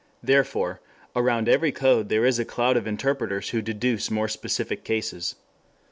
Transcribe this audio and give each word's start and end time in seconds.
Therefore, 0.23 0.81
around 1.15 1.47
every 1.47 1.71
code 1.71 2.09
there 2.09 2.25
is 2.25 2.39
a 2.39 2.43
cloud 2.43 2.75
of 2.75 2.87
interpreters 2.87 3.49
who 3.51 3.61
deduce 3.61 4.09
more 4.09 4.27
specific 4.27 4.83
cases. 4.83 5.35